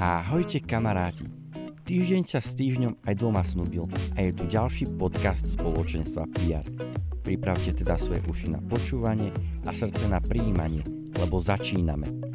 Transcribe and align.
Ahojte 0.00 0.64
kamaráti. 0.64 1.28
Týždeň 1.84 2.24
sa 2.24 2.40
s 2.40 2.56
týždňom 2.56 3.04
aj 3.04 3.20
doma 3.20 3.44
snúbil 3.44 3.84
a 4.16 4.24
je 4.24 4.32
tu 4.32 4.48
ďalší 4.48 4.96
podcast 4.96 5.44
spoločenstva 5.44 6.24
PR. 6.40 6.64
Pripravte 7.20 7.76
teda 7.76 8.00
svoje 8.00 8.24
uši 8.24 8.56
na 8.56 8.64
počúvanie 8.64 9.28
a 9.68 9.76
srdce 9.76 10.08
na 10.08 10.16
prijímanie, 10.24 10.80
lebo 11.20 11.36
začíname. 11.36 12.29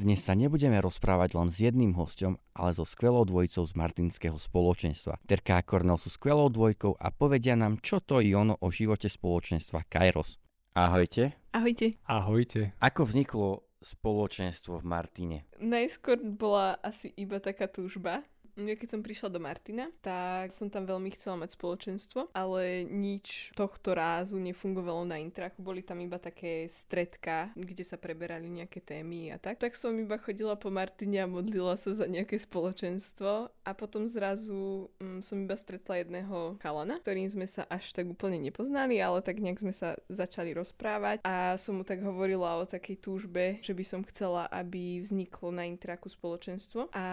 Dnes 0.00 0.24
sa 0.24 0.32
nebudeme 0.32 0.80
rozprávať 0.80 1.36
len 1.36 1.52
s 1.52 1.60
jedným 1.60 1.92
hostom, 1.92 2.40
ale 2.56 2.72
so 2.72 2.88
skvelou 2.88 3.28
dvojicou 3.28 3.68
z 3.68 3.76
Martinského 3.76 4.40
spoločenstva. 4.40 5.20
Terka 5.28 5.60
a 5.60 5.62
Kornel 5.62 6.00
sú 6.00 6.08
skvelou 6.08 6.48
dvojkou 6.48 6.96
a 6.96 7.12
povedia 7.12 7.52
nám, 7.52 7.84
čo 7.84 8.00
to 8.00 8.24
je 8.24 8.32
ono 8.32 8.56
o 8.64 8.72
živote 8.72 9.12
spoločenstva 9.12 9.84
Kairos. 9.92 10.40
Ahojte. 10.72 11.36
Ahojte. 11.52 12.00
Ahojte. 12.08 12.72
Ako 12.80 13.04
vzniklo 13.12 13.68
spoločenstvo 13.84 14.80
v 14.80 14.88
Martine? 14.88 15.36
Najskôr 15.60 16.16
bola 16.16 16.80
asi 16.80 17.12
iba 17.20 17.36
taká 17.36 17.68
túžba, 17.68 18.24
ja 18.56 18.74
keď 18.74 18.88
som 18.88 19.00
prišla 19.04 19.28
do 19.30 19.40
Martina, 19.42 19.90
tak 20.02 20.50
som 20.54 20.72
tam 20.72 20.86
veľmi 20.86 21.14
chcela 21.14 21.42
mať 21.44 21.54
spoločenstvo, 21.54 22.32
ale 22.34 22.86
nič 22.86 23.54
tohto 23.54 23.94
rázu 23.94 24.38
nefungovalo 24.38 25.06
na 25.06 25.18
intraku. 25.22 25.62
Boli 25.62 25.84
tam 25.84 26.02
iba 26.02 26.16
také 26.16 26.66
stredka, 26.70 27.50
kde 27.54 27.84
sa 27.86 28.00
preberali 28.00 28.50
nejaké 28.50 28.82
témy 28.82 29.34
a 29.34 29.38
tak. 29.38 29.60
Tak 29.62 29.76
som 29.76 29.94
iba 29.96 30.18
chodila 30.18 30.56
po 30.56 30.72
Martine 30.72 31.22
a 31.22 31.30
modlila 31.30 31.74
sa 31.76 31.94
za 31.94 32.06
nejaké 32.06 32.38
spoločenstvo 32.40 33.50
a 33.50 33.70
potom 33.76 34.10
zrazu 34.10 34.90
mm, 34.98 35.20
som 35.22 35.36
iba 35.40 35.54
stretla 35.54 36.02
jedného 36.02 36.58
chalana, 36.58 36.98
ktorým 37.00 37.28
sme 37.30 37.46
sa 37.46 37.66
až 37.68 37.92
tak 37.94 38.08
úplne 38.08 38.40
nepoznali, 38.40 38.98
ale 38.98 39.22
tak 39.22 39.38
nejak 39.38 39.62
sme 39.62 39.74
sa 39.74 39.96
začali 40.08 40.54
rozprávať 40.56 41.22
a 41.22 41.56
som 41.56 41.80
mu 41.80 41.84
tak 41.84 42.02
hovorila 42.02 42.60
o 42.60 42.68
takej 42.68 42.96
túžbe, 43.00 43.58
že 43.60 43.72
by 43.76 43.84
som 43.84 44.00
chcela, 44.06 44.46
aby 44.50 45.00
vzniklo 45.00 45.52
na 45.54 45.66
intraku 45.68 46.08
spoločenstvo 46.08 46.92
a 46.92 47.04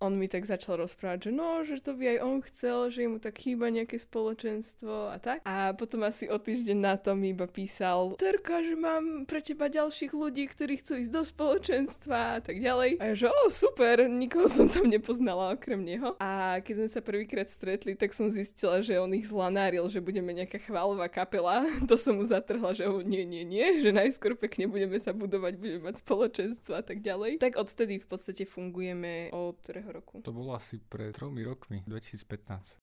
on 0.00 0.12
mi 0.16 0.26
tak 0.26 0.44
začal 0.48 0.71
rozprávať, 0.76 1.28
že 1.28 1.32
no, 1.32 1.62
že 1.62 1.80
to 1.80 1.96
by 1.96 2.16
aj 2.16 2.18
on 2.24 2.38
chcel, 2.46 2.78
že 2.88 3.08
mu 3.08 3.18
tak 3.18 3.38
chýba 3.38 3.68
nejaké 3.68 4.00
spoločenstvo 4.00 5.12
a 5.12 5.16
tak. 5.20 5.44
A 5.44 5.72
potom 5.76 6.04
asi 6.04 6.28
o 6.28 6.36
týždeň 6.36 6.78
na 6.78 6.94
to 6.98 7.12
mi 7.16 7.32
iba 7.32 7.48
písal, 7.48 8.14
Terka, 8.16 8.62
že 8.62 8.74
mám 8.76 9.24
pre 9.24 9.42
teba 9.42 9.66
ďalších 9.66 10.12
ľudí, 10.12 10.46
ktorí 10.48 10.78
chcú 10.80 11.00
ísť 11.00 11.12
do 11.12 11.22
spoločenstva 11.22 12.38
a 12.38 12.40
tak 12.40 12.60
ďalej. 12.60 13.02
A 13.02 13.12
ja, 13.12 13.14
že 13.14 13.26
o, 13.28 13.50
super, 13.50 14.06
nikoho 14.06 14.46
som 14.46 14.68
tam 14.68 14.86
nepoznala 14.86 15.54
okrem 15.56 15.80
neho. 15.82 16.14
A 16.22 16.62
keď 16.62 16.84
sme 16.84 16.88
sa 16.88 17.00
prvýkrát 17.00 17.48
stretli, 17.48 17.98
tak 17.98 18.14
som 18.14 18.30
zistila, 18.30 18.80
že 18.80 18.98
on 19.00 19.10
ich 19.12 19.28
zlanáril, 19.28 19.86
že 19.88 20.02
budeme 20.02 20.32
nejaká 20.32 20.62
chválová 20.62 21.08
kapela. 21.08 21.64
To 21.92 21.98
som 21.98 22.16
mu 22.16 22.24
zatrhla, 22.24 22.72
že 22.72 22.88
oh, 22.88 23.04
nie, 23.04 23.26
nie, 23.26 23.44
nie, 23.44 23.84
že 23.84 23.92
najskôr 23.92 24.32
pekne 24.38 24.70
budeme 24.70 24.96
sa 24.96 25.12
budovať, 25.12 25.60
budeme 25.60 25.92
mať 25.92 26.00
spoločenstvo 26.00 26.72
a 26.78 26.80
tak 26.80 27.04
ďalej. 27.04 27.36
Tak 27.42 27.60
odtedy 27.60 28.00
v 28.00 28.06
podstate 28.06 28.48
fungujeme 28.48 29.28
od 29.34 29.58
ktorého 29.60 29.90
roku? 29.92 30.24
To 30.24 30.32
bolo 30.32 30.56
asi 30.62 30.78
pred 30.78 31.10
tromi 31.10 31.42
rokmi, 31.42 31.82
2015. 31.90 32.78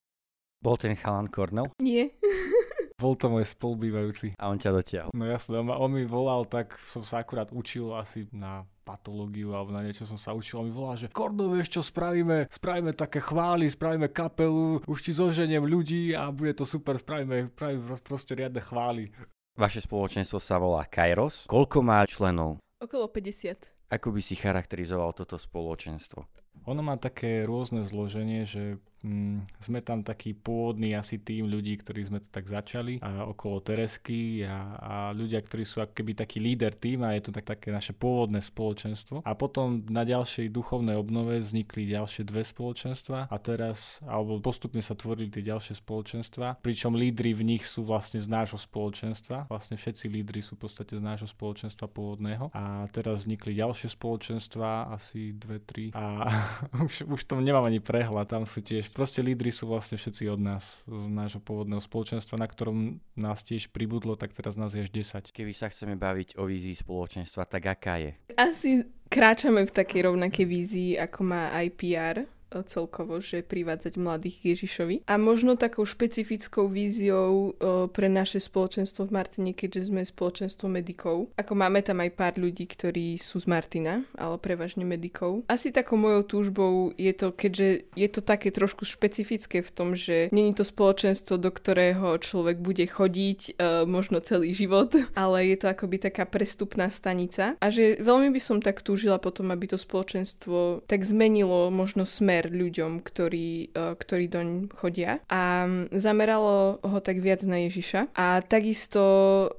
Bol 0.59 0.75
ten 0.75 0.99
chalan 0.99 1.31
Kornel? 1.31 1.71
Nie. 1.79 2.11
Bol 2.99 3.15
to 3.15 3.31
môj 3.31 3.47
spolubývajúci. 3.47 4.35
A 4.35 4.51
on 4.51 4.59
ťa 4.59 4.75
dotiahol. 4.75 5.15
No 5.15 5.23
jasne, 5.23 5.63
on, 5.63 5.71
on 5.71 5.87
mi 5.87 6.03
volal, 6.03 6.43
tak 6.43 6.75
som 6.91 6.99
sa 6.99 7.23
akurát 7.23 7.47
učil 7.55 7.95
asi 7.95 8.27
na 8.35 8.67
patológiu 8.83 9.55
alebo 9.55 9.71
na 9.71 9.87
niečo 9.87 10.03
som 10.03 10.19
sa 10.19 10.35
učil 10.35 10.59
a 10.59 10.67
mi 10.67 10.73
volá, 10.75 10.99
že 10.99 11.07
Korno, 11.07 11.47
vieš 11.47 11.79
čo, 11.79 11.81
spravíme, 11.85 12.51
spravíme 12.51 12.91
také 12.91 13.23
chvály, 13.23 13.71
spravíme 13.71 14.11
kapelu, 14.11 14.83
už 14.83 14.99
ti 14.99 15.15
zoženiem 15.15 15.63
ľudí 15.63 16.11
a 16.11 16.27
bude 16.27 16.51
to 16.51 16.67
super, 16.67 16.99
spravíme, 16.99 17.55
spravíme 17.55 17.95
proste 18.03 18.35
riadne 18.35 18.59
chvály. 18.59 19.15
Vaše 19.55 19.79
spoločenstvo 19.79 20.43
sa 20.43 20.59
volá 20.59 20.83
Kairos. 20.83 21.47
Koľko 21.47 21.79
má 21.79 22.03
členov? 22.03 22.59
Okolo 22.83 23.07
50. 23.07 23.95
Ako 23.95 24.11
by 24.11 24.21
si 24.21 24.35
charakterizoval 24.35 25.15
toto 25.15 25.39
spoločenstvo? 25.39 26.27
Ono 26.67 26.81
má 26.83 26.99
také 26.99 27.47
rôzne 27.47 27.85
zloženie, 27.87 28.43
že 28.43 28.81
mm, 29.03 29.63
sme 29.63 29.79
tam 29.83 30.03
taký 30.03 30.35
pôvodný 30.35 30.95
asi 30.95 31.19
tým 31.19 31.47
ľudí, 31.47 31.79
ktorí 31.79 32.07
sme 32.07 32.19
to 32.23 32.29
tak 32.31 32.47
začali 32.47 32.99
a 32.99 33.27
okolo 33.27 33.63
Teresky 33.63 34.43
a, 34.43 34.75
a 34.79 34.93
ľudia, 35.15 35.39
ktorí 35.39 35.63
sú 35.63 35.83
keby 35.85 36.15
taký 36.15 36.43
líder 36.43 36.75
tým 36.75 37.03
a 37.05 37.15
je 37.15 37.29
to 37.29 37.31
tak, 37.31 37.45
také 37.47 37.71
naše 37.71 37.95
pôvodné 37.95 38.43
spoločenstvo. 38.43 39.23
A 39.23 39.31
potom 39.35 39.83
na 39.87 40.03
ďalšej 40.03 40.51
duchovnej 40.51 40.99
obnove 40.99 41.39
vznikli 41.39 41.87
ďalšie 41.87 42.27
dve 42.27 42.43
spoločenstva 42.43 43.31
a 43.31 43.35
teraz, 43.39 44.03
alebo 44.03 44.39
postupne 44.43 44.83
sa 44.83 44.95
tvorili 44.95 45.31
tie 45.31 45.43
ďalšie 45.45 45.79
spoločenstva, 45.79 46.59
pričom 46.59 46.95
lídry 46.95 47.31
v 47.35 47.55
nich 47.55 47.63
sú 47.63 47.87
vlastne 47.87 48.19
z 48.19 48.27
nášho 48.27 48.59
spoločenstva. 48.59 49.47
Vlastne 49.47 49.79
všetci 49.79 50.05
lídry 50.11 50.43
sú 50.43 50.59
v 50.59 50.67
podstate 50.67 50.99
z 50.99 51.03
nášho 51.03 51.29
spoločenstva 51.29 51.87
pôvodného 51.87 52.51
a 52.51 52.85
teraz 52.91 53.23
vznikli 53.23 53.55
ďalšie 53.55 53.87
spoločenstva, 53.91 54.91
asi 54.91 55.31
dve, 55.35 55.63
tri 55.63 55.91
a 55.95 56.27
už, 56.85 57.07
už 57.07 57.21
to 57.25 57.39
nemám 57.39 57.65
ani 57.65 57.79
prehľad, 57.79 58.29
tam 58.29 58.43
sú 58.43 58.59
tiež, 58.59 58.88
proste 58.91 59.21
lídry 59.23 59.53
sú 59.53 59.69
vlastne 59.69 59.95
všetci 59.95 60.29
od 60.29 60.41
nás, 60.41 60.81
z 60.83 61.07
nášho 61.09 61.39
pôvodného 61.39 61.79
spoločenstva, 61.79 62.41
na 62.41 62.47
ktorom 62.49 62.99
nás 63.15 63.45
tiež 63.45 63.69
pribudlo, 63.69 64.17
tak 64.17 64.33
teraz 64.33 64.57
nás 64.57 64.73
je 64.73 64.83
až 64.83 64.91
10. 64.91 65.29
Keby 65.29 65.53
sa 65.53 65.69
chceme 65.69 65.95
baviť 65.95 66.37
o 66.41 66.45
vízii 66.49 66.75
spoločenstva, 66.75 67.47
tak 67.47 67.69
aká 67.69 68.01
je? 68.01 68.11
Asi 68.35 68.85
kráčame 69.09 69.65
v 69.65 69.71
takej 69.73 70.09
rovnakej 70.09 70.45
vízii, 70.45 70.91
ako 70.97 71.19
má 71.25 71.53
IPR, 71.61 72.29
celkovo, 72.65 73.21
že 73.21 73.45
privádzať 73.45 73.93
mladých 73.97 74.35
k 74.41 74.47
Ježišovi. 74.55 74.95
A 75.05 75.15
možno 75.21 75.55
takou 75.55 75.85
špecifickou 75.85 76.65
víziou 76.69 77.53
pre 77.93 78.07
naše 78.09 78.41
spoločenstvo 78.41 79.05
v 79.09 79.15
Martine, 79.15 79.51
keďže 79.53 79.93
sme 79.93 80.01
spoločenstvo 80.01 80.65
medikov. 80.65 81.29
Ako 81.37 81.53
máme 81.53 81.85
tam 81.85 82.01
aj 82.01 82.11
pár 82.17 82.33
ľudí, 82.37 82.65
ktorí 82.65 83.21
sú 83.21 83.37
z 83.41 83.47
Martina, 83.49 84.01
ale 84.17 84.41
prevažne 84.41 84.83
medikov. 84.83 85.45
Asi 85.45 85.69
takou 85.69 85.99
mojou 85.99 86.23
túžbou 86.25 86.73
je 86.97 87.13
to, 87.13 87.29
keďže 87.33 87.89
je 87.93 88.09
to 88.09 88.21
také 88.25 88.49
trošku 88.49 88.85
špecifické 88.85 89.61
v 89.61 89.71
tom, 89.71 89.93
že 89.93 90.29
není 90.33 90.53
to 90.57 90.65
spoločenstvo, 90.65 91.37
do 91.37 91.49
ktorého 91.53 92.17
človek 92.17 92.57
bude 92.61 92.85
chodiť 92.87 93.39
e, 93.45 93.51
možno 93.85 94.23
celý 94.23 94.55
život, 94.55 94.95
ale 95.19 95.49
je 95.53 95.57
to 95.59 95.67
akoby 95.69 95.99
taká 95.99 96.25
prestupná 96.25 96.89
stanica. 96.89 97.59
A 97.59 97.67
že 97.69 97.99
veľmi 97.99 98.31
by 98.33 98.41
som 98.41 98.57
tak 98.63 98.81
túžila 98.81 99.19
potom, 99.19 99.51
aby 99.51 99.69
to 99.69 99.77
spoločenstvo 99.77 100.87
tak 100.87 101.03
zmenilo 101.03 101.69
možno 101.69 102.07
smer 102.07 102.38
smer 102.39 102.55
ľuďom, 102.55 103.03
ktorí, 103.03 103.75
e, 103.75 103.93
ktorí 103.99 104.25
doň 104.31 104.47
chodia 104.79 105.19
a 105.27 105.67
zameralo 105.91 106.79
ho 106.79 106.97
tak 107.03 107.19
viac 107.19 107.43
na 107.43 107.67
Ježiša. 107.67 108.15
A 108.15 108.39
takisto 108.39 109.03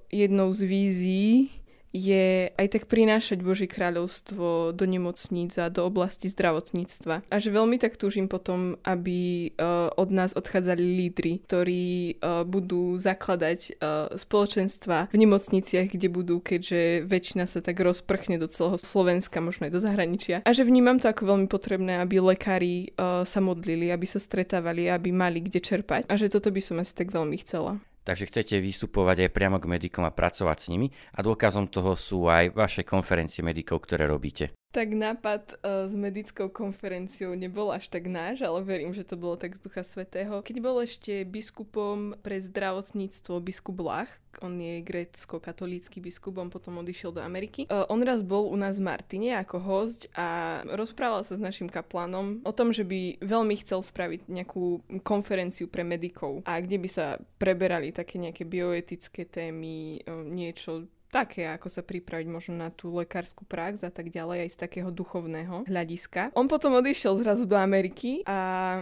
jednou 0.08 0.48
z 0.56 0.60
vízií 0.64 1.59
je 1.90 2.54
aj 2.54 2.66
tak 2.70 2.84
prinášať 2.86 3.42
Božie 3.42 3.66
kráľovstvo 3.66 4.70
do 4.70 4.84
nemocníc 4.86 5.58
a 5.58 5.66
do 5.66 5.82
oblasti 5.82 6.30
zdravotníctva. 6.30 7.26
A 7.26 7.36
že 7.42 7.50
veľmi 7.50 7.82
tak 7.82 7.98
túžim 7.98 8.30
potom, 8.30 8.78
aby 8.86 9.50
uh, 9.58 9.90
od 9.98 10.08
nás 10.14 10.30
odchádzali 10.30 10.82
lídry, 10.82 11.42
ktorí 11.42 11.86
uh, 12.18 12.46
budú 12.46 12.94
zakladať 12.94 13.60
uh, 13.74 14.14
spoločenstva 14.14 15.10
v 15.10 15.16
nemocniciach, 15.18 15.90
kde 15.90 16.08
budú, 16.08 16.38
keďže 16.38 17.10
väčšina 17.10 17.50
sa 17.50 17.58
tak 17.58 17.82
rozprchne 17.82 18.38
do 18.38 18.46
celého 18.46 18.78
Slovenska, 18.78 19.42
možno 19.42 19.66
aj 19.66 19.74
do 19.74 19.82
zahraničia. 19.82 20.46
A 20.46 20.54
že 20.54 20.62
vnímam 20.62 21.02
to 21.02 21.10
ako 21.10 21.26
veľmi 21.26 21.48
potrebné, 21.50 21.98
aby 21.98 22.22
lekári 22.22 22.92
sa 23.00 23.40
modlili, 23.42 23.90
aby 23.90 24.06
sa 24.06 24.22
stretávali, 24.22 24.86
aby 24.86 25.10
mali 25.10 25.42
kde 25.42 25.58
čerpať. 25.58 26.06
A 26.06 26.14
že 26.14 26.30
toto 26.30 26.52
by 26.54 26.60
som 26.62 26.78
asi 26.78 26.94
tak 26.94 27.10
veľmi 27.10 27.36
chcela 27.42 27.82
takže 28.10 28.26
chcete 28.26 28.58
vystupovať 28.58 29.30
aj 29.30 29.30
priamo 29.30 29.62
k 29.62 29.70
medikom 29.70 30.02
a 30.02 30.10
pracovať 30.10 30.58
s 30.58 30.66
nimi 30.74 30.90
a 31.14 31.22
dôkazom 31.22 31.70
toho 31.70 31.94
sú 31.94 32.26
aj 32.26 32.58
vaše 32.58 32.82
konferencie 32.82 33.46
medikov, 33.46 33.86
ktoré 33.86 34.10
robíte. 34.10 34.50
Tak 34.70 34.94
nápad 34.94 35.58
uh, 35.66 35.90
s 35.90 35.98
medickou 35.98 36.46
konferenciou 36.46 37.34
nebol 37.34 37.74
až 37.74 37.90
tak 37.90 38.06
náš, 38.06 38.46
ale 38.46 38.62
verím, 38.62 38.94
že 38.94 39.02
to 39.02 39.18
bolo 39.18 39.34
tak 39.34 39.58
z 39.58 39.66
Ducha 39.66 39.82
Svetého. 39.82 40.46
Keď 40.46 40.56
bol 40.62 40.78
ešte 40.78 41.26
biskupom 41.26 42.14
pre 42.22 42.38
zdravotníctvo 42.38 43.42
biskup 43.42 43.82
Lach, 43.82 44.14
on 44.38 44.54
je 44.62 44.78
grécko-katolícky 44.86 45.98
biskup, 45.98 46.38
on 46.38 46.54
potom 46.54 46.78
odišiel 46.86 47.18
do 47.18 47.18
Ameriky. 47.18 47.66
Uh, 47.66 47.82
on 47.90 47.98
raz 48.06 48.22
bol 48.22 48.46
u 48.46 48.54
nás 48.54 48.78
v 48.78 48.86
Martine 48.86 49.42
ako 49.42 49.58
host 49.58 50.06
a 50.14 50.62
rozprával 50.62 51.26
sa 51.26 51.34
s 51.34 51.42
našim 51.42 51.66
kaplanom 51.66 52.38
o 52.46 52.54
tom, 52.54 52.70
že 52.70 52.86
by 52.86 53.18
veľmi 53.26 53.58
chcel 53.66 53.82
spraviť 53.82 54.30
nejakú 54.30 54.86
konferenciu 55.02 55.66
pre 55.66 55.82
medikov 55.82 56.46
a 56.46 56.62
kde 56.62 56.78
by 56.78 56.86
sa 56.86 57.18
preberali 57.42 57.90
také 57.90 58.22
nejaké 58.22 58.46
bioetické 58.46 59.26
témy, 59.26 60.06
uh, 60.06 60.22
niečo 60.22 60.86
také, 61.10 61.50
ako 61.50 61.66
sa 61.66 61.82
pripraviť 61.82 62.26
možno 62.30 62.54
na 62.54 62.70
tú 62.70 62.94
lekárskú 62.94 63.42
prax 63.42 63.82
a 63.82 63.90
tak 63.90 64.14
ďalej, 64.14 64.46
aj 64.46 64.50
z 64.54 64.58
takého 64.62 64.90
duchovného 64.94 65.66
hľadiska. 65.66 66.30
On 66.38 66.46
potom 66.46 66.78
odišiel 66.78 67.18
zrazu 67.18 67.44
do 67.44 67.58
Ameriky 67.58 68.22
a 68.24 68.38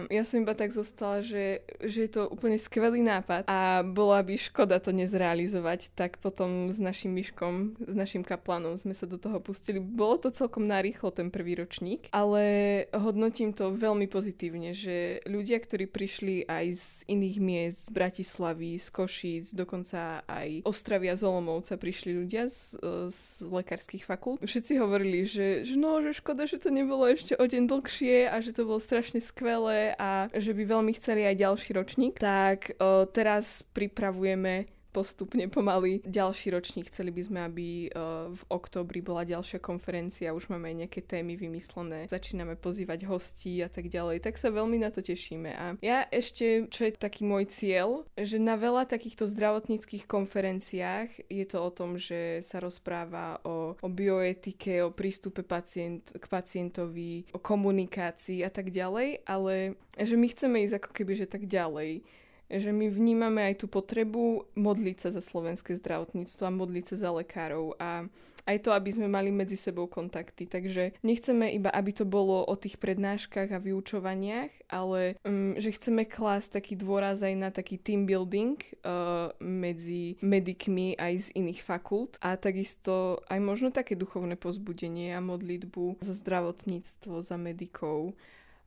ja 0.07 0.23
som 0.23 0.45
iba 0.45 0.53
tak 0.53 0.69
zostala, 0.69 1.25
že, 1.25 1.65
že 1.81 2.05
je 2.05 2.11
to 2.13 2.29
úplne 2.29 2.61
skvelý 2.61 3.01
nápad 3.01 3.49
a 3.49 3.81
bola 3.81 4.21
by 4.21 4.37
škoda 4.37 4.77
to 4.77 4.93
nezrealizovať, 4.93 5.89
tak 5.97 6.21
potom 6.21 6.69
s 6.69 6.77
našim 6.77 7.11
myškom, 7.17 7.81
s 7.81 7.95
našim 7.97 8.21
kaplanom 8.21 8.77
sme 8.77 8.93
sa 8.93 9.09
do 9.09 9.17
toho 9.17 9.41
pustili. 9.41 9.81
Bolo 9.81 10.21
to 10.21 10.29
celkom 10.29 10.69
narýchlo 10.69 11.09
ten 11.09 11.33
prvý 11.33 11.57
ročník, 11.57 12.07
ale 12.13 12.85
hodnotím 12.93 13.57
to 13.57 13.73
veľmi 13.73 14.05
pozitívne, 14.05 14.77
že 14.77 15.25
ľudia, 15.25 15.57
ktorí 15.57 15.89
prišli 15.89 16.45
aj 16.45 16.65
z 16.77 16.85
iných 17.09 17.37
miest, 17.41 17.79
z 17.87 17.89
Bratislavy, 17.89 18.77
z 18.77 18.87
Košíc, 18.93 19.45
dokonca 19.55 20.21
aj 20.29 20.61
Ostravia 20.67 21.17
z 21.17 21.25
Olomouca 21.25 21.73
prišli 21.79 22.18
ľudia 22.19 22.51
z, 22.51 22.75
z 23.09 23.21
lekárskych 23.47 24.03
fakult. 24.03 24.43
Všetci 24.43 24.73
hovorili, 24.79 25.23
že, 25.23 25.63
že 25.63 25.75
no, 25.79 26.03
že 26.03 26.15
škoda, 26.15 26.45
že 26.45 26.59
to 26.59 26.69
nebolo 26.69 27.07
ešte 27.07 27.35
o 27.39 27.43
deň 27.45 27.63
dlhšie 27.67 28.27
a 28.27 28.35
že 28.43 28.51
to 28.51 28.67
bolo 28.67 28.79
strašne 28.83 29.23
skvelé 29.23 29.95
a 29.95 30.27
že 30.35 30.51
by 30.51 30.63
veľmi 30.67 30.91
chceli 30.99 31.25
aj 31.25 31.35
ďalší 31.39 31.71
ročník. 31.75 32.13
Tak 32.19 32.79
o, 32.79 33.07
teraz 33.07 33.63
pripravujeme 33.71 34.78
postupne 34.89 35.45
pomaly 35.47 36.01
ďalší 36.05 36.53
ročník. 36.53 36.89
Chceli 36.89 37.13
by 37.13 37.21
sme, 37.21 37.39
aby 37.45 37.67
uh, 37.89 38.33
v 38.33 38.43
oktobri 38.49 38.99
bola 38.99 39.25
ďalšia 39.25 39.61
konferencia, 39.61 40.33
už 40.33 40.49
máme 40.49 40.73
aj 40.73 40.75
nejaké 40.85 41.01
témy 41.05 41.37
vymyslené, 41.37 42.09
začíname 42.09 42.57
pozývať 42.57 43.05
hostí 43.05 43.61
a 43.61 43.69
tak 43.69 43.87
ďalej, 43.87 44.25
tak 44.25 44.35
sa 44.35 44.49
veľmi 44.49 44.81
na 44.81 44.89
to 44.89 45.05
tešíme. 45.05 45.49
A 45.53 45.65
ja 45.79 46.05
ešte, 46.09 46.69
čo 46.73 46.89
je 46.89 46.97
taký 46.97 47.25
môj 47.25 47.49
cieľ, 47.49 48.05
že 48.17 48.41
na 48.41 48.57
veľa 48.57 48.89
takýchto 48.89 49.29
zdravotníckých 49.29 50.09
konferenciách 50.09 51.09
je 51.29 51.45
to 51.45 51.57
o 51.61 51.69
tom, 51.69 52.01
že 52.01 52.41
sa 52.45 52.57
rozpráva 52.57 53.39
o, 53.45 53.77
o 53.77 53.87
bioetike, 53.89 54.81
o 54.85 54.93
prístupe 54.93 55.45
pacient, 55.45 56.09
k 56.17 56.25
pacientovi, 56.25 57.29
o 57.33 57.39
komunikácii 57.39 58.41
a 58.41 58.51
tak 58.51 58.73
ďalej, 58.73 59.23
ale 59.25 59.77
že 59.99 60.15
my 60.15 60.27
chceme 60.31 60.57
ísť 60.65 60.75
ako 60.81 60.89
keby, 60.95 61.13
že 61.15 61.27
tak 61.29 61.45
ďalej 61.45 62.01
že 62.49 62.73
my 62.73 62.89
vnímame 62.89 63.45
aj 63.45 63.61
tú 63.61 63.67
potrebu 63.69 64.49
modliť 64.57 64.97
sa 65.05 65.09
za 65.13 65.21
slovenské 65.21 65.77
zdravotníctvo 65.77 66.43
a 66.49 66.57
modliť 66.57 66.85
sa 66.93 66.95
za 67.07 67.09
lekárov 67.13 67.77
a 67.77 68.09
aj 68.49 68.65
to, 68.65 68.73
aby 68.73 68.89
sme 68.89 69.05
mali 69.05 69.29
medzi 69.29 69.53
sebou 69.53 69.85
kontakty. 69.85 70.49
Takže 70.49 70.97
nechceme 71.05 71.53
iba, 71.53 71.69
aby 71.69 71.93
to 71.93 72.09
bolo 72.09 72.41
o 72.41 72.55
tých 72.57 72.81
prednáškach 72.81 73.53
a 73.53 73.61
vyučovaniach, 73.61 74.49
ale 74.73 75.21
um, 75.21 75.53
že 75.61 75.77
chceme 75.77 76.09
klásť 76.09 76.57
taký 76.57 76.73
dôraz 76.73 77.21
aj 77.21 77.33
na 77.37 77.49
taký 77.53 77.77
team 77.77 78.09
building 78.09 78.57
uh, 78.81 79.29
medzi 79.37 80.17
medikmi 80.25 80.97
aj 80.97 81.29
z 81.29 81.37
iných 81.37 81.61
fakult 81.61 82.17
a 82.25 82.33
takisto 82.41 83.21
aj 83.29 83.37
možno 83.37 83.69
také 83.69 83.93
duchovné 83.93 84.33
pozbudenie 84.33 85.13
a 85.13 85.21
modlitbu 85.21 86.01
za 86.01 86.17
zdravotníctvo, 86.17 87.21
za 87.21 87.37
medikov 87.37 88.17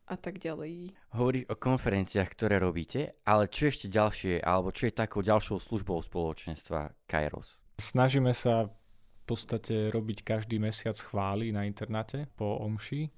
a 0.06 0.16
tak 0.18 0.42
ďalej. 0.42 0.92
Hovorí 1.14 1.46
o 1.46 1.54
konferenciách, 1.54 2.28
ktoré 2.34 2.58
robíte, 2.58 3.22
ale 3.22 3.46
čo 3.46 3.70
ešte 3.70 3.86
ďalšie, 3.86 4.42
alebo 4.42 4.74
čo 4.74 4.90
je 4.90 4.94
takou 4.94 5.22
ďalšou 5.22 5.62
službou 5.62 6.02
spoločenstva 6.02 6.92
Kairos? 7.06 7.62
Snažíme 7.78 8.34
sa 8.34 8.68
v 8.68 9.22
podstate 9.24 9.88
robiť 9.94 10.26
každý 10.26 10.58
mesiac 10.58 10.98
chvály 10.98 11.54
na 11.54 11.64
internete 11.64 12.26
po 12.34 12.58
omši. 12.58 13.08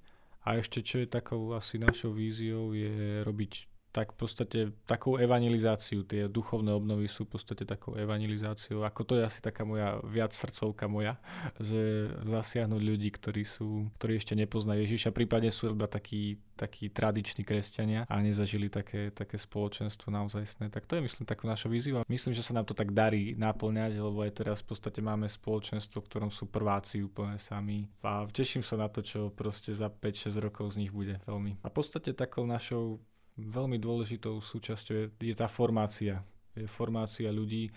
A 0.45 0.61
ešte 0.61 0.85
čo 0.85 1.01
je 1.01 1.09
takou 1.09 1.57
asi 1.57 1.81
našou 1.81 2.13
víziou 2.13 2.69
je 2.77 3.25
robiť 3.25 3.65
tak 3.95 4.11
v 4.11 4.17
podstate 4.27 4.59
takou 4.83 5.15
evangelizáciu, 5.15 6.03
tie 6.03 6.27
duchovné 6.27 6.75
obnovy 6.75 7.07
sú 7.07 7.23
v 7.23 7.39
podstate 7.39 7.63
takou 7.63 7.95
evangelizáciou, 7.95 8.83
ako 8.83 9.01
to 9.07 9.13
je 9.15 9.23
asi 9.23 9.39
taká 9.39 9.63
moja 9.63 10.03
viac 10.03 10.35
srdcovka 10.35 10.91
moja, 10.91 11.15
že 11.63 12.11
zasiahnuť 12.27 12.81
ľudí, 12.83 13.07
ktorí 13.15 13.47
sú, 13.47 13.87
ktorí 13.95 14.19
ešte 14.19 14.35
nepoznajú 14.35 14.83
Ježiša, 14.83 15.15
prípadne 15.15 15.47
sú 15.47 15.71
iba 15.71 15.87
takí, 15.87 16.43
takí 16.59 16.91
tradiční 16.91 17.47
kresťania 17.47 18.03
a 18.11 18.19
nezažili 18.19 18.67
také, 18.67 19.15
také 19.15 19.39
spoločenstvo 19.39 20.11
naozajstné. 20.11 20.67
Tak 20.67 20.91
to 20.91 20.99
je 20.99 21.07
myslím 21.07 21.23
takú 21.23 21.47
našu 21.47 21.71
víziu 21.71 22.03
a 22.03 22.05
myslím, 22.11 22.35
že 22.35 22.43
sa 22.43 22.51
nám 22.51 22.67
to 22.67 22.75
tak 22.75 22.91
darí 22.91 23.31
naplňať, 23.39 23.95
lebo 23.95 24.27
aj 24.27 24.43
teraz 24.43 24.59
v 24.59 24.75
podstate 24.75 24.99
máme 24.99 25.31
spoločenstvo, 25.31 26.03
v 26.03 26.07
ktorom 26.11 26.35
sú 26.35 26.51
prváci 26.51 26.99
úplne 26.99 27.39
sami 27.39 27.87
a 28.03 28.27
teším 28.27 28.59
sa 28.59 28.75
na 28.75 28.91
to, 28.91 28.99
čo 28.99 29.31
proste 29.31 29.71
za 29.71 29.87
5-6 29.87 30.35
rokov 30.43 30.75
z 30.75 30.83
nich 30.83 30.91
bude 30.91 31.23
veľmi. 31.23 31.63
A 31.63 31.71
v 31.71 31.75
podstate 31.79 32.11
takou 32.11 32.43
našou 32.43 32.99
veľmi 33.37 33.77
dôležitou 33.79 34.39
súčasťou 34.39 34.95
je, 34.95 35.05
je 35.31 35.35
tá 35.35 35.47
formácia. 35.51 36.23
Je 36.55 36.67
formácia 36.71 37.27
ľudí, 37.31 37.67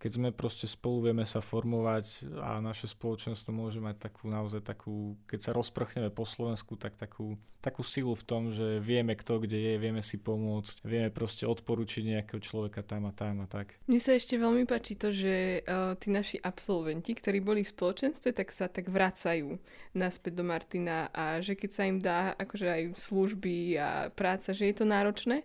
keď 0.00 0.10
sme 0.16 0.28
proste 0.32 0.64
spolu 0.64 1.12
vieme 1.12 1.28
sa 1.28 1.44
formovať 1.44 2.24
a 2.40 2.56
naše 2.64 2.88
spoločenstvo 2.88 3.52
môže 3.52 3.84
mať 3.84 4.08
takú 4.08 4.32
naozaj 4.32 4.64
takú, 4.64 5.20
keď 5.28 5.40
sa 5.44 5.50
rozprchneme 5.52 6.08
po 6.08 6.24
Slovensku, 6.24 6.80
tak 6.80 6.96
takú, 6.96 7.36
takú 7.60 7.84
silu 7.84 8.16
v 8.16 8.24
tom, 8.24 8.48
že 8.48 8.80
vieme 8.80 9.12
kto 9.12 9.44
kde 9.44 9.60
je, 9.60 9.74
vieme 9.76 10.00
si 10.00 10.16
pomôcť, 10.16 10.88
vieme 10.88 11.12
proste 11.12 11.44
odporučiť 11.44 12.16
nejakého 12.16 12.40
človeka 12.40 12.80
tam 12.80 13.04
a 13.04 13.12
tam 13.12 13.44
a 13.44 13.46
tak. 13.46 13.76
Mne 13.84 14.00
sa 14.00 14.16
ešte 14.16 14.40
veľmi 14.40 14.64
páči 14.64 14.96
to, 14.96 15.12
že 15.12 15.60
uh, 15.68 15.92
tí 16.00 16.08
naši 16.08 16.40
absolventi, 16.40 17.12
ktorí 17.12 17.44
boli 17.44 17.60
v 17.60 17.68
spoločenstve, 17.68 18.32
tak 18.32 18.56
sa 18.56 18.72
tak 18.72 18.88
vracajú 18.88 19.60
naspäť 19.92 20.32
do 20.32 20.44
Martina 20.48 21.12
a 21.12 21.44
že 21.44 21.52
keď 21.52 21.70
sa 21.76 21.84
im 21.84 22.00
dá 22.00 22.32
akože 22.40 22.66
aj 22.72 22.82
služby 22.96 23.76
a 23.76 24.08
práca, 24.16 24.56
že 24.56 24.72
je 24.72 24.74
to 24.80 24.88
náročné, 24.88 25.44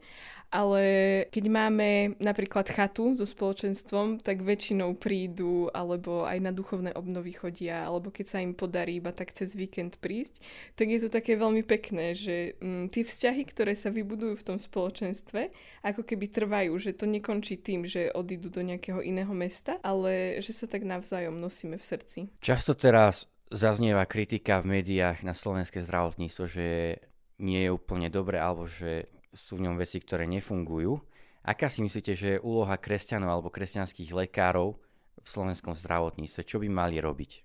ale 0.50 0.84
keď 1.30 1.46
máme 1.50 1.90
napríklad 2.22 2.70
chatu 2.70 3.14
so 3.18 3.24
spoločenstvom, 3.28 4.22
tak 4.24 4.46
väčšinou 4.46 4.98
prídu 4.98 5.70
alebo 5.74 6.26
aj 6.26 6.38
na 6.42 6.52
duchovné 6.54 6.94
obnovy 6.94 7.36
chodia, 7.36 7.86
alebo 7.86 8.10
keď 8.10 8.26
sa 8.26 8.38
im 8.42 8.54
podarí 8.56 8.98
iba 8.98 9.12
tak 9.12 9.34
cez 9.34 9.54
víkend 9.54 9.98
prísť, 10.00 10.40
tak 10.78 10.88
je 10.92 11.00
to 11.06 11.10
také 11.10 11.36
veľmi 11.36 11.66
pekné, 11.66 12.16
že 12.16 12.58
mm, 12.60 12.94
tie 12.94 13.04
vzťahy, 13.04 13.44
ktoré 13.50 13.74
sa 13.74 13.90
vybudujú 13.92 14.40
v 14.40 14.48
tom 14.48 14.58
spoločenstve, 14.58 15.52
ako 15.86 16.02
keby 16.02 16.26
trvajú, 16.32 16.74
že 16.82 16.98
to 16.98 17.06
nekončí 17.06 17.60
tým, 17.60 17.86
že 17.86 18.12
odídu 18.14 18.50
do 18.50 18.62
nejakého 18.64 19.02
iného 19.02 19.32
mesta, 19.32 19.78
ale 19.82 20.40
že 20.42 20.52
sa 20.52 20.66
tak 20.66 20.84
navzájom 20.88 21.38
nosíme 21.38 21.78
v 21.78 21.86
srdci. 21.86 22.20
Často 22.42 22.74
teraz 22.74 23.30
zaznieva 23.54 24.06
kritika 24.10 24.60
v 24.62 24.80
médiách 24.80 25.22
na 25.22 25.38
slovenské 25.38 25.82
zdravotníctvo, 25.86 26.44
že 26.50 26.68
nie 27.40 27.68
je 27.68 27.74
úplne 27.74 28.08
dobre, 28.08 28.40
alebo 28.40 28.66
že 28.66 29.12
sú 29.38 29.62
v 29.62 29.70
ňom 29.70 29.78
veci, 29.78 30.02
ktoré 30.02 30.26
nefungujú. 30.26 30.98
Aká 31.46 31.70
si 31.70 31.86
myslíte, 31.86 32.18
že 32.18 32.28
je 32.36 32.44
úloha 32.44 32.74
kresťanov 32.82 33.30
alebo 33.30 33.54
kresťanských 33.54 34.10
lekárov 34.10 34.82
v 35.22 35.28
slovenskom 35.30 35.78
zdravotníctve? 35.78 36.42
Čo 36.42 36.58
by 36.58 36.68
mali 36.74 36.98
robiť? 36.98 37.45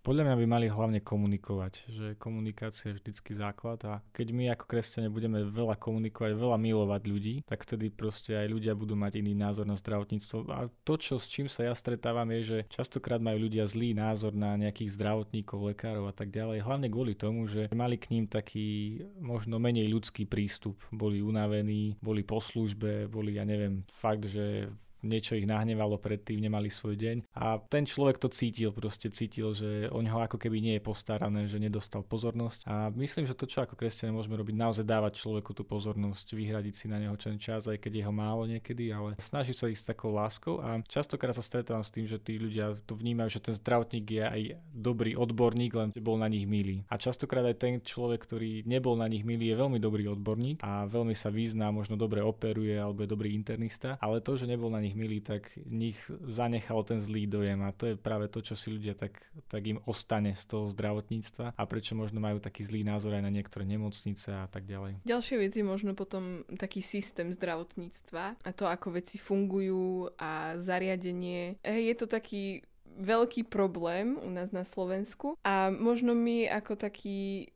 Podľa 0.00 0.32
mňa 0.32 0.36
by 0.40 0.46
mali 0.48 0.66
hlavne 0.72 1.04
komunikovať, 1.04 1.72
že 1.92 2.06
komunikácia 2.16 2.88
je 2.88 2.96
vždycky 2.96 3.36
základ 3.36 3.84
a 3.84 4.00
keď 4.16 4.32
my 4.32 4.44
ako 4.56 4.64
kresťania 4.64 5.12
budeme 5.12 5.44
veľa 5.44 5.76
komunikovať, 5.76 6.40
veľa 6.40 6.56
milovať 6.56 7.02
ľudí, 7.04 7.34
tak 7.44 7.68
vtedy 7.68 7.92
proste 7.92 8.32
aj 8.32 8.48
ľudia 8.48 8.72
budú 8.72 8.96
mať 8.96 9.20
iný 9.20 9.36
názor 9.36 9.68
na 9.68 9.76
zdravotníctvo. 9.76 10.48
A 10.48 10.72
to, 10.88 10.96
čo, 10.96 11.20
s 11.20 11.28
čím 11.28 11.52
sa 11.52 11.68
ja 11.68 11.76
stretávam, 11.76 12.32
je, 12.32 12.40
že 12.40 12.58
častokrát 12.72 13.20
majú 13.20 13.44
ľudia 13.44 13.68
zlý 13.68 13.92
názor 13.92 14.32
na 14.32 14.56
nejakých 14.56 14.96
zdravotníkov, 14.96 15.76
lekárov 15.76 16.08
a 16.08 16.16
tak 16.16 16.32
ďalej, 16.32 16.64
hlavne 16.64 16.88
kvôli 16.88 17.12
tomu, 17.12 17.44
že 17.44 17.68
mali 17.76 18.00
k 18.00 18.16
ním 18.16 18.24
taký 18.24 19.04
možno 19.20 19.60
menej 19.60 19.92
ľudský 19.92 20.24
prístup. 20.24 20.80
Boli 20.88 21.20
unavení, 21.20 22.00
boli 22.00 22.24
po 22.24 22.40
službe, 22.40 23.04
boli, 23.04 23.36
ja 23.36 23.44
neviem, 23.44 23.84
fakt, 23.92 24.32
že 24.32 24.72
niečo 25.02 25.36
ich 25.36 25.48
nahnevalo 25.48 26.00
predtým, 26.00 26.40
nemali 26.40 26.68
svoj 26.72 26.96
deň. 26.96 27.16
A 27.36 27.60
ten 27.60 27.84
človek 27.84 28.20
to 28.20 28.28
cítil, 28.28 28.72
proste 28.72 29.12
cítil, 29.12 29.52
že 29.52 29.88
o 29.90 30.00
neho 30.00 30.20
ako 30.20 30.36
keby 30.36 30.60
nie 30.60 30.74
je 30.78 30.86
postarané, 30.86 31.46
že 31.48 31.60
nedostal 31.60 32.04
pozornosť. 32.04 32.66
A 32.68 32.88
myslím, 32.94 33.24
že 33.24 33.36
to, 33.36 33.48
čo 33.48 33.64
ako 33.64 33.76
kresťania 33.76 34.16
môžeme 34.16 34.36
robiť, 34.36 34.56
naozaj 34.56 34.84
dávať 34.84 35.20
človeku 35.20 35.52
tú 35.56 35.62
pozornosť, 35.64 36.36
vyhradiť 36.36 36.74
si 36.74 36.86
na 36.88 37.00
neho 37.00 37.16
ten 37.16 37.36
čas, 37.36 37.68
aj 37.68 37.80
keď 37.80 38.04
jeho 38.04 38.12
málo 38.14 38.48
niekedy, 38.48 38.92
ale 38.92 39.16
snaží 39.20 39.52
sa 39.52 39.68
ísť 39.68 39.82
s 39.82 39.90
takou 39.92 40.10
láskou. 40.12 40.60
A 40.60 40.80
častokrát 40.84 41.32
sa 41.36 41.44
stretávam 41.44 41.84
s 41.84 41.92
tým, 41.92 42.06
že 42.08 42.20
tí 42.20 42.36
ľudia 42.36 42.76
to 42.84 42.96
vnímajú, 42.96 43.40
že 43.40 43.44
ten 43.44 43.54
zdravotník 43.56 44.06
je 44.06 44.24
aj 44.24 44.40
dobrý 44.72 45.16
odborník, 45.16 45.72
len 45.76 45.88
bol 46.00 46.16
na 46.16 46.28
nich 46.28 46.44
milý. 46.44 46.84
A 46.88 47.00
častokrát 47.00 47.44
aj 47.44 47.56
ten 47.60 47.74
človek, 47.80 48.22
ktorý 48.24 48.64
nebol 48.64 48.94
na 48.96 49.08
nich 49.10 49.24
milý, 49.26 49.52
je 49.52 49.60
veľmi 49.60 49.78
dobrý 49.82 50.06
odborník 50.10 50.62
a 50.62 50.86
veľmi 50.86 51.12
sa 51.16 51.28
vyzná, 51.32 51.72
možno 51.74 51.98
dobre 51.98 52.22
operuje 52.22 52.76
alebo 52.76 53.02
je 53.04 53.12
dobrý 53.12 53.34
internista, 53.34 53.96
ale 54.00 54.22
to, 54.22 54.36
že 54.36 54.48
nebol 54.48 54.70
na 54.70 54.80
nich 54.80 54.89
nich 54.90 54.98
milí, 54.98 55.22
tak 55.22 55.54
nich 55.70 55.98
zanechal 56.26 56.82
ten 56.82 56.98
zlý 56.98 57.30
dojem 57.30 57.62
a 57.62 57.70
to 57.70 57.94
je 57.94 57.94
práve 57.94 58.26
to, 58.26 58.42
čo 58.42 58.58
si 58.58 58.74
ľudia 58.74 58.98
tak, 58.98 59.22
tak 59.46 59.62
im 59.62 59.78
ostane 59.86 60.34
z 60.34 60.42
toho 60.50 60.66
zdravotníctva 60.66 61.54
a 61.54 61.62
prečo 61.70 61.94
možno 61.94 62.18
majú 62.18 62.42
taký 62.42 62.66
zlý 62.66 62.82
názor 62.82 63.14
aj 63.14 63.22
na 63.22 63.30
niektoré 63.30 63.62
nemocnice 63.62 64.34
a 64.34 64.50
tak 64.50 64.66
ďalej. 64.66 65.06
Ďalšia 65.06 65.36
vec 65.38 65.54
je 65.54 65.62
možno 65.62 65.94
potom 65.94 66.42
taký 66.58 66.82
systém 66.82 67.30
zdravotníctva 67.30 68.42
a 68.42 68.50
to, 68.50 68.66
ako 68.66 68.98
veci 68.98 69.22
fungujú 69.22 70.10
a 70.18 70.58
zariadenie. 70.58 71.62
Je 71.62 71.94
to 71.94 72.10
taký 72.10 72.66
veľký 73.00 73.46
problém 73.46 74.18
u 74.18 74.28
nás 74.28 74.50
na 74.50 74.66
Slovensku 74.66 75.38
a 75.46 75.70
možno 75.70 76.12
my 76.12 76.50
ako 76.50 76.74
takí 76.74 77.48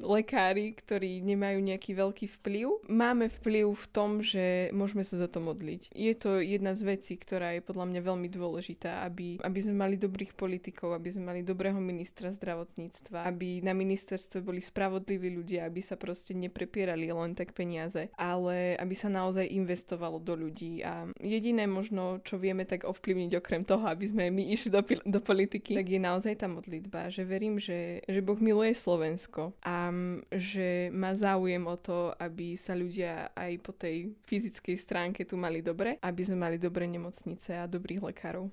lekári, 0.00 0.72
ktorí 0.72 1.20
nemajú 1.20 1.60
nejaký 1.60 1.92
veľký 1.92 2.26
vplyv. 2.40 2.88
Máme 2.88 3.28
vplyv 3.28 3.66
v 3.76 3.86
tom, 3.92 4.10
že 4.24 4.72
môžeme 4.72 5.04
sa 5.04 5.20
za 5.20 5.28
to 5.28 5.38
modliť. 5.44 5.92
Je 5.92 6.14
to 6.16 6.40
jedna 6.40 6.72
z 6.72 6.96
vecí, 6.96 7.20
ktorá 7.20 7.54
je 7.56 7.62
podľa 7.62 7.86
mňa 7.92 8.00
veľmi 8.00 8.28
dôležitá, 8.32 9.04
aby, 9.04 9.38
aby 9.44 9.58
sme 9.60 9.76
mali 9.76 10.00
dobrých 10.00 10.32
politikov, 10.34 10.96
aby 10.96 11.08
sme 11.12 11.34
mali 11.34 11.40
dobrého 11.44 11.76
ministra 11.78 12.32
zdravotníctva, 12.32 13.28
aby 13.28 13.60
na 13.60 13.76
ministerstve 13.76 14.40
boli 14.40 14.64
spravodliví 14.64 15.28
ľudia, 15.36 15.68
aby 15.68 15.84
sa 15.84 16.00
proste 16.00 16.32
neprepierali 16.32 17.12
len 17.12 17.36
tak 17.36 17.52
peniaze, 17.52 18.08
ale 18.16 18.74
aby 18.80 18.94
sa 18.96 19.12
naozaj 19.12 19.44
investovalo 19.44 20.16
do 20.16 20.32
ľudí. 20.32 20.80
A 20.80 21.04
jediné 21.20 21.68
možno, 21.68 22.24
čo 22.24 22.40
vieme 22.40 22.64
tak 22.64 22.88
ovplyvniť 22.88 23.36
okrem 23.36 23.62
toho, 23.68 23.84
aby 23.84 24.08
sme 24.08 24.32
my 24.32 24.48
išli 24.48 24.72
do, 24.72 24.80
do 25.04 25.20
politiky, 25.20 25.76
tak 25.76 25.88
je 25.92 26.00
naozaj 26.00 26.40
tá 26.40 26.48
modlitba, 26.48 27.12
že 27.12 27.22
verím, 27.28 27.60
že, 27.60 28.00
že 28.08 28.24
Boh 28.24 28.40
miluje 28.40 28.72
Slovensko 28.72 29.39
a 29.64 29.88
že 30.28 30.92
má 30.92 31.16
záujem 31.16 31.62
o 31.64 31.76
to, 31.80 32.12
aby 32.20 32.54
sa 32.60 32.76
ľudia 32.76 33.32
aj 33.32 33.52
po 33.64 33.72
tej 33.72 34.12
fyzickej 34.28 34.76
stránke 34.76 35.20
tu 35.24 35.40
mali 35.40 35.64
dobre, 35.64 35.96
aby 36.04 36.22
sme 36.26 36.36
mali 36.36 36.56
dobré 36.60 36.84
nemocnice 36.84 37.56
a 37.56 37.70
dobrých 37.70 38.12
lekárov. 38.12 38.52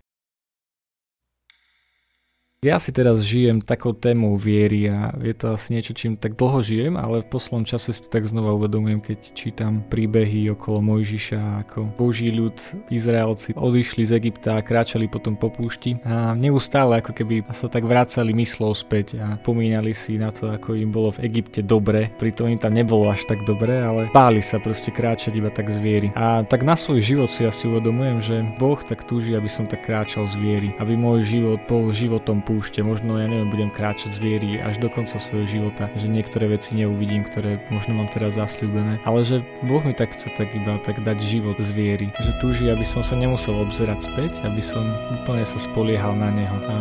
Ja 2.65 2.81
si 2.81 2.89
teraz 2.89 3.21
žijem 3.21 3.61
takou 3.61 3.93
témou 3.93 4.33
viery 4.33 4.89
a 4.89 5.13
je 5.21 5.29
to 5.37 5.53
asi 5.53 5.77
niečo, 5.77 5.93
čím 5.93 6.17
tak 6.17 6.33
dlho 6.33 6.65
žijem, 6.65 6.97
ale 6.97 7.21
v 7.21 7.29
poslednom 7.29 7.69
čase 7.69 7.93
si 7.93 8.01
to 8.01 8.09
tak 8.09 8.25
znova 8.25 8.57
uvedomujem, 8.57 8.97
keď 8.97 9.19
čítam 9.37 9.85
príbehy 9.85 10.49
okolo 10.57 10.81
Mojžiša, 10.81 11.37
ako 11.61 11.85
Boží 11.93 12.33
ľud, 12.33 12.57
Izraelci 12.89 13.53
odišli 13.53 14.09
z 14.09 14.17
Egypta 14.17 14.57
a 14.57 14.65
kráčali 14.65 15.05
potom 15.05 15.37
po 15.37 15.53
púšti. 15.53 16.01
A 16.01 16.33
neustále 16.33 16.97
ako 16.97 17.13
keby 17.13 17.45
sa 17.53 17.69
tak 17.69 17.85
vracali 17.85 18.33
myslou 18.33 18.73
späť 18.73 19.21
a 19.21 19.37
pomínali 19.37 19.93
si 19.93 20.17
na 20.17 20.33
to, 20.33 20.49
ako 20.49 20.81
im 20.81 20.89
bolo 20.89 21.13
v 21.13 21.29
Egypte 21.29 21.61
dobre, 21.61 22.09
pritom 22.17 22.49
im 22.49 22.57
tam 22.57 22.73
nebolo 22.73 23.05
až 23.13 23.21
tak 23.29 23.45
dobre, 23.45 23.85
ale 23.85 24.09
báli 24.09 24.41
sa 24.41 24.57
proste 24.57 24.89
kráčať 24.89 25.37
iba 25.37 25.53
tak 25.53 25.69
z 25.69 25.77
viery. 25.77 26.09
A 26.17 26.41
tak 26.41 26.65
na 26.65 26.73
svoj 26.73 27.05
život 27.05 27.29
si 27.29 27.45
asi 27.45 27.69
uvedomujem, 27.69 28.17
že 28.17 28.35
Boh 28.57 28.81
tak 28.81 29.05
túži, 29.05 29.37
aby 29.37 29.45
som 29.45 29.69
tak 29.69 29.85
kráčal 29.85 30.25
z 30.25 30.33
viery, 30.41 30.69
aby 30.81 30.97
môj 30.97 31.21
život 31.21 31.61
bol 31.69 31.93
životom 31.93 32.46
púšte. 32.47 32.79
Možno, 32.79 33.19
ja 33.19 33.27
neviem, 33.27 33.51
budem 33.51 33.67
kráčať 33.67 34.15
z 34.15 34.23
viery 34.23 34.49
až 34.63 34.79
do 34.79 34.87
konca 34.87 35.19
svojho 35.19 35.43
života, 35.43 35.91
že 35.99 36.07
niektoré 36.07 36.47
veci 36.47 36.79
neuvidím, 36.79 37.27
ktoré 37.27 37.59
možno 37.67 37.99
mám 37.99 38.07
teraz 38.07 38.39
zasľúbené, 38.39 39.03
ale 39.03 39.27
že 39.27 39.43
Boh 39.67 39.83
mi 39.83 39.91
tak 39.91 40.15
chce 40.15 40.31
tak 40.31 40.55
iba 40.55 40.79
tak 40.87 41.03
dať 41.03 41.19
život 41.19 41.59
z 41.59 41.75
viery, 41.75 42.07
že 42.23 42.31
túži, 42.39 42.71
aby 42.71 42.87
som 42.87 43.03
sa 43.03 43.19
nemusel 43.19 43.59
obzerať 43.59 44.07
späť, 44.07 44.39
aby 44.47 44.63
som 44.63 44.87
úplne 45.11 45.43
sa 45.43 45.59
spoliehal 45.59 46.15
na 46.15 46.31
Neho 46.31 46.57
a 46.63 46.75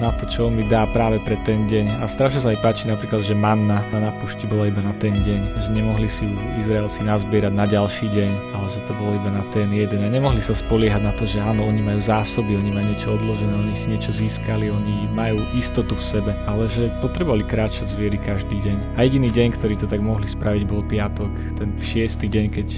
na 0.00 0.10
to, 0.16 0.24
čo 0.24 0.48
On 0.48 0.54
mi 0.56 0.64
dá 0.64 0.88
práve 0.88 1.20
pre 1.20 1.36
ten 1.44 1.68
deň. 1.68 2.00
A 2.00 2.08
strašne 2.08 2.40
sa 2.40 2.54
aj 2.54 2.62
páči 2.64 2.88
napríklad, 2.88 3.20
že 3.20 3.36
manna 3.36 3.84
na 3.92 4.08
napušti 4.08 4.48
bola 4.48 4.72
iba 4.72 4.80
na 4.80 4.96
ten 4.96 5.20
deň, 5.20 5.60
že 5.60 5.68
nemohli 5.68 6.08
si 6.08 6.24
ju 6.24 6.32
Izraelci 6.56 7.04
nazbierať 7.04 7.52
na 7.52 7.68
ďalší 7.68 8.08
deň, 8.08 8.30
ale 8.56 8.66
že 8.72 8.80
to 8.88 8.96
bolo 8.96 9.18
iba 9.18 9.28
na 9.28 9.44
ten 9.52 9.68
jeden. 9.68 10.00
A 10.00 10.08
nemohli 10.08 10.40
sa 10.40 10.56
spoliehať 10.56 11.02
na 11.02 11.12
to, 11.12 11.26
že 11.26 11.42
áno, 11.42 11.66
oni 11.66 11.82
majú 11.84 12.00
zásoby, 12.00 12.56
oni 12.56 12.70
majú 12.70 12.86
niečo 12.94 13.08
odložené, 13.18 13.52
oni 13.52 13.74
si 13.74 13.92
niečo 13.92 14.14
získali, 14.14 14.70
oni 14.70 15.09
majú 15.12 15.42
istotu 15.56 15.94
v 15.98 16.04
sebe, 16.04 16.32
ale 16.46 16.70
že 16.70 16.90
potrebovali 17.02 17.42
kráčať 17.46 17.92
z 17.92 17.98
viery 17.98 18.18
každý 18.18 18.58
deň. 18.62 18.96
A 18.96 19.06
jediný 19.06 19.30
deň, 19.30 19.48
ktorý 19.58 19.74
to 19.78 19.90
tak 19.90 20.02
mohli 20.02 20.26
spraviť, 20.26 20.62
bol 20.66 20.86
piatok, 20.86 21.30
ten 21.58 21.74
šiestý 21.82 22.30
deň, 22.30 22.46
keď 22.50 22.68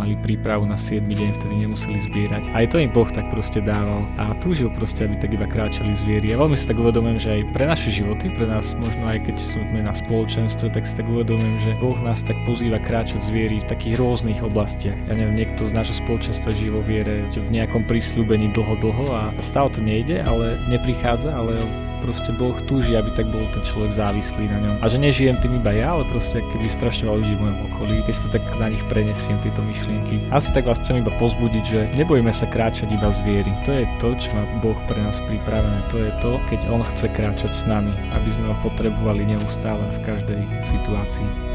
mali 0.00 0.16
prípravu 0.16 0.64
na 0.64 0.80
7 0.80 1.04
deň, 1.04 1.36
vtedy 1.36 1.54
nemuseli 1.68 2.00
zbierať. 2.00 2.48
Aj 2.56 2.64
to 2.64 2.80
im 2.80 2.88
Boh 2.88 3.08
tak 3.12 3.28
proste 3.28 3.60
dával 3.60 4.08
a 4.16 4.32
túžil 4.40 4.72
proste, 4.72 5.04
aby 5.04 5.20
tak 5.20 5.36
iba 5.36 5.44
kráčali 5.44 5.92
z 5.92 6.08
viery. 6.08 6.32
A 6.32 6.40
veľmi 6.40 6.56
si 6.56 6.64
tak 6.64 6.80
uvedomujem, 6.80 7.18
že 7.20 7.28
aj 7.36 7.42
pre 7.52 7.68
naše 7.68 7.92
životy, 7.92 8.32
pre 8.32 8.48
nás 8.48 8.72
možno 8.80 9.04
aj 9.04 9.28
keď 9.28 9.36
sme 9.36 9.84
na 9.84 9.92
spoločenstve, 9.92 10.72
tak 10.72 10.88
si 10.88 10.96
tak 10.96 11.04
uvedomujem, 11.04 11.56
že 11.60 11.76
Boh 11.84 12.00
nás 12.00 12.24
tak 12.24 12.40
pozýva 12.48 12.80
kráčať 12.80 13.20
z 13.20 13.30
viery 13.30 13.56
v 13.60 13.68
takých 13.68 14.00
rôznych 14.00 14.40
oblastiach. 14.40 14.96
Ja 15.04 15.12
neviem, 15.12 15.36
niekto 15.36 15.68
z 15.68 15.76
nášho 15.76 16.00
spoločenstva 16.00 16.56
žije 16.56 16.72
vo 16.72 16.80
viere, 16.80 17.28
v 17.28 17.50
nejakom 17.52 17.84
prísľubení 17.84 18.56
dlho, 18.56 18.80
dlho 18.80 19.06
a 19.12 19.22
stále 19.42 19.68
to 19.68 19.84
nejde, 19.84 20.22
ale 20.24 20.56
neprichádza, 20.72 21.34
ale 21.34 21.60
proste 22.00 22.32
Boh 22.32 22.56
túži, 22.64 22.96
aby 22.96 23.12
tak 23.12 23.28
bol 23.28 23.44
ten 23.52 23.62
človek 23.62 23.92
závislý 23.94 24.48
na 24.48 24.58
ňom. 24.58 24.74
A 24.80 24.88
že 24.88 24.96
nežijem 24.96 25.36
tým 25.38 25.60
iba 25.60 25.70
ja, 25.70 25.94
ale 25.94 26.08
proste 26.08 26.40
keby 26.40 26.66
strašne 26.66 27.06
veľa 27.06 27.18
ľudí 27.20 27.34
v 27.36 27.42
mojom 27.44 27.58
okolí, 27.70 27.94
keď 28.08 28.14
si 28.16 28.22
to 28.26 28.30
tak 28.34 28.44
na 28.56 28.68
nich 28.72 28.84
prenesiem, 28.88 29.36
tieto 29.44 29.60
myšlienky. 29.60 30.24
Asi 30.32 30.48
tak 30.50 30.66
vás 30.66 30.80
chcem 30.80 31.04
iba 31.04 31.12
pozbudiť, 31.20 31.64
že 31.64 31.80
nebojme 31.94 32.32
sa 32.32 32.48
kráčať 32.48 32.88
iba 32.90 33.12
z 33.12 33.20
viery. 33.22 33.52
To 33.68 33.70
je 33.76 33.84
to, 34.00 34.08
čo 34.16 34.32
má 34.32 34.42
Boh 34.64 34.76
pre 34.88 34.98
nás 34.98 35.20
pripravené. 35.20 35.84
To 35.92 35.96
je 36.00 36.10
to, 36.24 36.32
keď 36.48 36.60
On 36.72 36.82
chce 36.82 37.06
kráčať 37.12 37.52
s 37.52 37.62
nami, 37.68 37.92
aby 38.16 38.28
sme 38.32 38.48
ho 38.48 38.56
potrebovali 38.64 39.28
neustále 39.28 39.84
v 39.94 39.98
každej 40.02 40.40
situácii. 40.64 41.49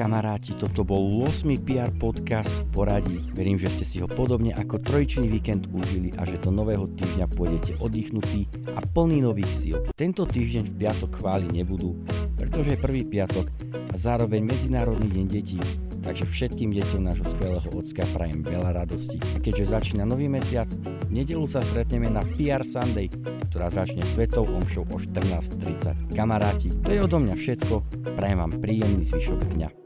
Kamaráti, 0.00 0.56
toto 0.56 0.80
bol 0.80 1.28
8. 1.28 1.60
PR 1.60 1.92
podcast 1.92 2.48
v 2.48 2.64
poradí. 2.72 3.20
Verím, 3.36 3.60
že 3.60 3.68
ste 3.68 3.84
si 3.84 4.00
ho 4.00 4.08
podobne 4.08 4.56
ako 4.56 4.80
trojčný 4.80 5.28
víkend 5.28 5.68
užili 5.76 6.08
a 6.16 6.24
že 6.24 6.40
do 6.40 6.48
nového 6.48 6.88
týždňa 6.88 7.28
pôjdete 7.36 7.76
oddychnutí 7.84 8.48
a 8.72 8.80
plný 8.80 9.20
nových 9.20 9.52
síl. 9.52 9.76
Tento 9.92 10.24
týždeň 10.24 10.72
v 10.72 10.76
piatok 10.80 11.20
chváli 11.20 11.52
nebudú, 11.52 12.00
pretože 12.32 12.72
je 12.72 12.78
prvý 12.80 13.04
piatok 13.04 13.52
a 13.92 13.94
zároveň 14.00 14.40
Medzinárodný 14.40 15.04
deň 15.04 15.26
detí, 15.28 15.60
takže 16.00 16.24
všetkým 16.24 16.72
deťom 16.80 17.04
nášho 17.04 17.28
skvelého 17.36 17.68
ocka 17.76 18.08
prajem 18.16 18.40
veľa 18.40 18.80
radosti. 18.80 19.20
A 19.36 19.38
keďže 19.44 19.76
začína 19.76 20.08
nový 20.08 20.32
mesiac, 20.32 20.72
v 20.80 21.12
nedelu 21.12 21.44
sa 21.44 21.60
stretneme 21.60 22.08
na 22.08 22.24
PR 22.40 22.64
Sunday, 22.64 23.12
ktorá 23.52 23.68
začne 23.68 24.00
svetou 24.08 24.48
omšou 24.48 24.88
o 24.88 24.96
14.30. 24.96 26.16
Kamaráti, 26.16 26.72
to 26.88 26.88
je 26.88 27.04
odo 27.04 27.20
mňa 27.20 27.36
všetko, 27.36 27.84
prajem 28.16 28.40
vám 28.40 28.52
príjemný 28.64 29.04
zvyšok 29.04 29.60
dňa. 29.60 29.79